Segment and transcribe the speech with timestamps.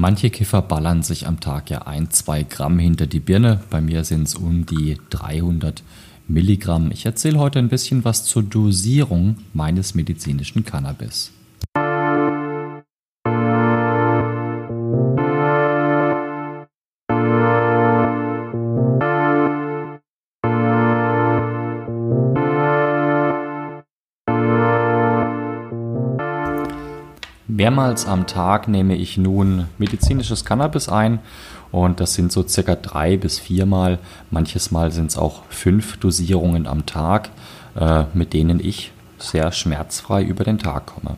[0.00, 3.58] Manche Kiffer ballern sich am Tag ja ein, zwei Gramm hinter die Birne.
[3.68, 5.82] Bei mir sind es um die 300
[6.28, 6.92] Milligramm.
[6.92, 11.32] Ich erzähle heute ein bisschen was zur Dosierung meines medizinischen Cannabis.
[27.58, 31.18] Mehrmals am Tag nehme ich nun medizinisches Cannabis ein
[31.72, 33.98] und das sind so circa drei bis viermal,
[34.30, 37.30] manches Mal sind es auch fünf Dosierungen am Tag,
[37.74, 41.16] äh, mit denen ich sehr schmerzfrei über den Tag komme.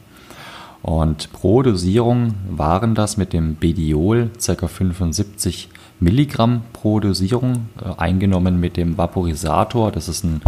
[0.81, 4.67] Und pro Dosierung waren das mit dem Bediol ca.
[4.67, 5.69] 75
[6.01, 9.93] Milligramm pro Dosierung, äh, eingenommen mit dem Vaporisator.
[9.93, 10.41] Das ist ein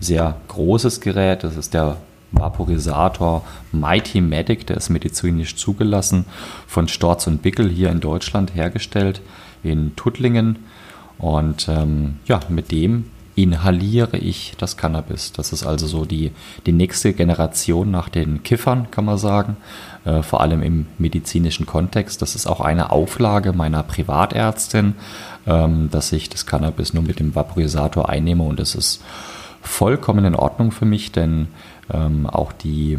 [0.00, 1.98] sehr großes Gerät, das ist der
[2.32, 6.24] Vaporisator Mighty Medic, der ist medizinisch zugelassen,
[6.66, 9.20] von Storz und Bickel hier in Deutschland hergestellt,
[9.62, 10.58] in Tuttlingen.
[11.18, 15.32] Und ähm, ja, mit dem inhaliere ich das Cannabis.
[15.32, 16.32] Das ist also so die,
[16.64, 19.58] die nächste Generation nach den Kiffern, kann man sagen,
[20.06, 22.22] äh, vor allem im medizinischen Kontext.
[22.22, 24.94] Das ist auch eine Auflage meiner Privatärztin,
[25.46, 29.02] ähm, dass ich das Cannabis nur mit dem Vaporisator einnehme und das ist
[29.66, 31.48] vollkommen in Ordnung für mich, denn
[31.92, 32.98] ähm, auch die,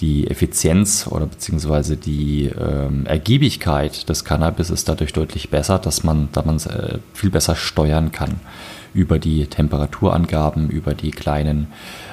[0.00, 6.28] die Effizienz oder beziehungsweise die ähm, Ergiebigkeit des Cannabis ist dadurch deutlich besser, dass man,
[6.32, 8.40] da man es äh, viel besser steuern kann
[8.94, 11.66] über die Temperaturangaben, über die kleinen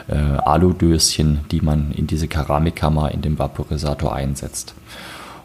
[0.07, 4.73] äh, Aludöschen, die man in diese Keramikkammer in dem Vaporisator einsetzt.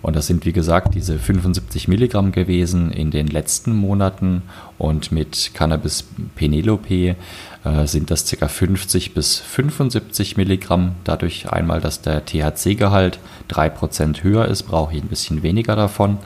[0.06, 4.42] Und das sind, wie gesagt, diese 75 Milligramm gewesen in den letzten Monaten.
[4.78, 6.04] Und mit Cannabis
[6.36, 7.16] Penelope
[7.64, 8.46] äh, sind das ca.
[8.46, 10.92] 50 bis 75 Milligramm.
[11.02, 13.18] Dadurch einmal, dass der THC-Gehalt
[13.50, 16.18] 3% höher ist, brauche ich ein bisschen weniger davon.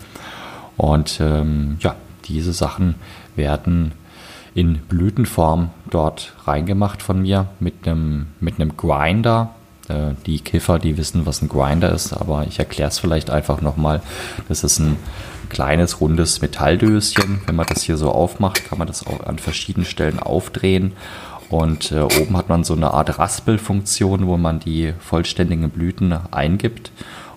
[0.77, 2.97] Und ähm, ja, diese Sachen
[3.35, 3.93] werden
[4.53, 9.55] in Blütenform dort reingemacht von mir mit einem, mit einem Grinder
[9.91, 13.61] äh, die Kiffer, die wissen, was ein Grinder ist, aber ich erkläre es vielleicht einfach
[13.61, 14.01] nochmal.
[14.49, 14.97] Das ist ein
[15.49, 17.43] kleines, rundes Metalldöschen.
[17.47, 20.93] Wenn man das hier so aufmacht, kann man das auch an verschiedenen Stellen aufdrehen.
[21.51, 26.93] Und äh, oben hat man so eine Art Raspelfunktion, wo man die vollständigen Blüten eingibt.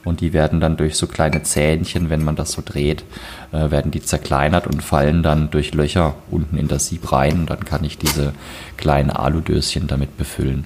[0.06, 3.04] Und die werden dann durch so kleine Zähnchen, wenn man das so dreht,
[3.52, 7.40] äh, werden die zerkleinert und fallen dann durch Löcher unten in das Sieb rein.
[7.40, 8.34] Und dann kann ich diese
[8.78, 10.66] kleinen Aludöschen damit befüllen.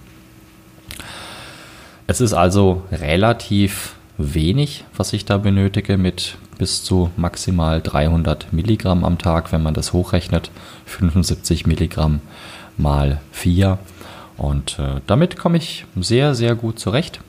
[2.10, 9.04] Es ist also relativ wenig, was ich da benötige, mit bis zu maximal 300 Milligramm
[9.04, 10.50] am Tag, wenn man das hochrechnet.
[10.86, 12.22] 75 Milligramm
[12.78, 13.78] mal 4.
[14.38, 17.20] Und äh, damit komme ich sehr, sehr gut zurecht.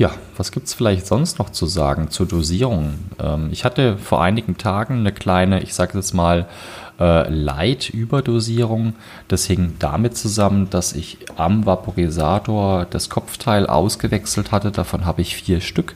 [0.00, 2.94] Ja, was gibt es vielleicht sonst noch zu sagen zur Dosierung?
[3.22, 6.46] Ähm, ich hatte vor einigen Tagen eine kleine, ich sage jetzt mal,
[6.98, 8.94] äh, Light-Überdosierung.
[9.28, 14.70] Das hing damit zusammen, dass ich am Vaporisator das Kopfteil ausgewechselt hatte.
[14.70, 15.94] Davon habe ich vier Stück.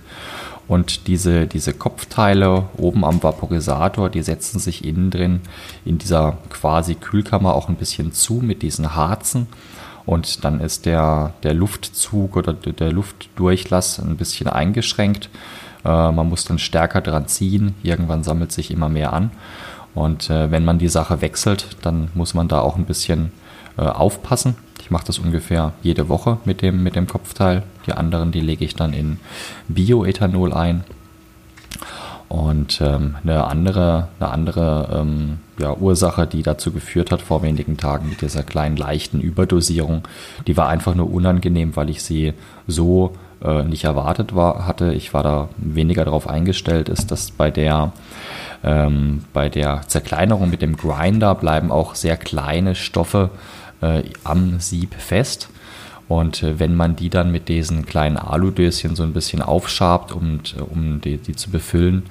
[0.69, 5.41] Und diese, diese Kopfteile oben am Vaporisator, die setzen sich innen drin
[5.87, 9.47] in dieser quasi Kühlkammer auch ein bisschen zu mit diesen Harzen.
[10.06, 15.31] Und dann ist der, der Luftzug oder der Luftdurchlass ein bisschen eingeschränkt.
[15.84, 17.75] Äh, man muss dann stärker dran ziehen.
[17.82, 19.31] Irgendwann sammelt sich immer mehr an.
[19.94, 23.32] Und äh, wenn man die Sache wechselt, dann muss man da auch ein bisschen
[23.78, 24.56] äh, aufpassen.
[24.81, 27.62] Ich mache das ungefähr jede Woche mit dem, mit dem Kopfteil.
[27.87, 29.19] Die anderen, die lege ich dann in
[29.69, 30.84] Bioethanol ein.
[32.34, 37.76] Und ähm, eine andere, eine andere ähm, ja, Ursache, die dazu geführt hat vor wenigen
[37.76, 40.02] Tagen mit dieser kleinen leichten Überdosierung,
[40.48, 42.32] die war einfach nur unangenehm, weil ich sie
[42.66, 44.92] so äh, nicht erwartet war, hatte.
[44.94, 47.92] Ich war da weniger darauf eingestellt, ist, dass bei der
[48.64, 53.30] ähm, bei der Zerkleinerung mit dem Grinder bleiben auch sehr kleine Stoffe
[53.80, 55.50] äh, am Sieb fest.
[56.09, 60.60] Und äh, wenn man die dann mit diesen kleinen Aludöschen so ein bisschen aufschabt, äh,
[60.60, 62.04] um die, die zu befüllen,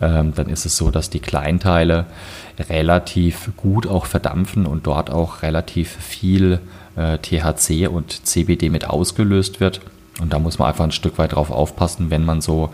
[0.00, 2.06] ähm, dann ist es so, dass die Kleinteile
[2.68, 6.60] relativ gut auch verdampfen und dort auch relativ viel
[6.96, 9.80] äh, THC und CBD mit ausgelöst wird.
[10.20, 12.70] Und da muss man einfach ein Stück weit drauf aufpassen, wenn man so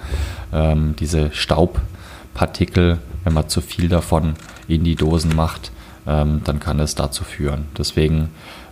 [0.52, 4.36] ähm, diese Staubpartikel wenn man zu viel davon
[4.68, 5.72] in die Dosen macht,
[6.06, 7.64] ähm, dann kann es dazu führen.
[7.76, 8.28] Deswegen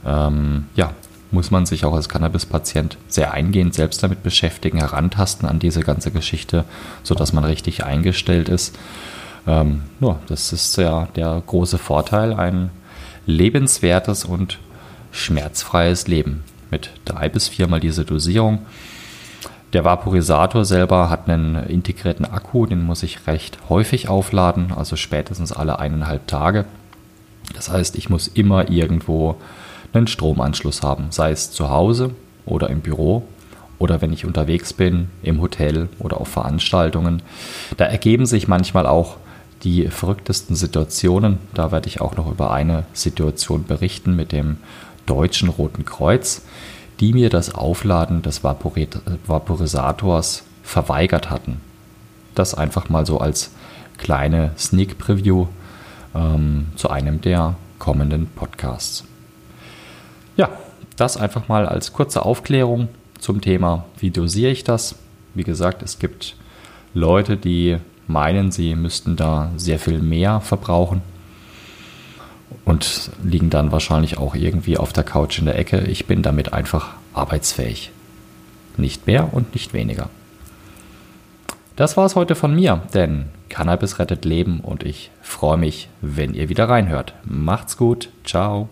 [0.07, 0.93] ähm, ja,
[1.35, 6.11] muss man sich auch als Cannabis-Patient sehr eingehend selbst damit beschäftigen, herantasten an diese ganze
[6.11, 6.65] Geschichte,
[7.03, 8.79] sodass man richtig eingestellt ist.
[9.47, 12.71] Ähm, ja, das ist ja der große Vorteil, ein
[13.27, 14.59] lebenswertes und
[15.13, 18.61] schmerzfreies Leben mit drei bis viermal diese Dosierung
[19.73, 25.53] Der Vaporisator selber hat einen integrierten Akku, den muss ich recht häufig aufladen, also spätestens
[25.53, 26.65] alle eineinhalb Tage.
[27.55, 29.37] Das heißt, ich muss immer irgendwo
[29.95, 32.11] einen Stromanschluss haben, sei es zu Hause
[32.47, 33.25] oder im Büro
[33.79, 37.23] oder wenn ich unterwegs bin, im Hotel oder auf Veranstaltungen.
[37.77, 39.17] Da ergeben sich manchmal auch
[39.63, 41.39] die verrücktesten Situationen.
[41.55, 44.59] Da werde ich auch noch über eine Situation berichten mit dem
[45.07, 46.43] Deutschen Roten Kreuz,
[47.01, 51.61] die mir das Aufladen des Vaporisators verweigert hatten.
[52.35, 53.51] Das einfach mal so als
[53.99, 55.47] kleine Sneak Preview
[56.15, 59.05] ähm, zu einem der kommenden Podcasts.
[60.37, 60.51] Ja,
[60.97, 62.89] das einfach mal als kurze Aufklärung
[63.19, 64.97] zum Thema, wie dosiere ich das.
[65.35, 66.37] Wie gesagt, es gibt
[66.93, 71.03] Leute, die meinen, sie müssten da sehr viel mehr verbrauchen
[72.65, 75.81] und liegen dann wahrscheinlich auch irgendwie auf der Couch in der Ecke.
[75.81, 77.91] Ich bin damit einfach arbeitsfähig.
[78.77, 80.09] Nicht mehr und nicht weniger.
[81.77, 86.35] Das war es heute von mir, denn Cannabis rettet Leben und ich freue mich, wenn
[86.35, 87.15] ihr wieder reinhört.
[87.25, 88.69] Macht's gut, ciao.